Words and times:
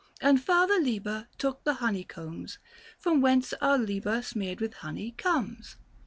And 0.19 0.41
Father 0.43 0.79
Liber 0.81 1.27
took 1.37 1.63
the 1.63 1.75
honeycombs, 1.75 2.57
From 2.97 3.21
whence 3.21 3.53
our 3.61 3.77
Liba 3.77 4.23
smeared 4.23 4.59
with 4.59 4.73
honey 4.81 5.11
comes. 5.11 5.77